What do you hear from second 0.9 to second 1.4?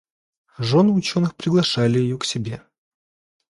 ученых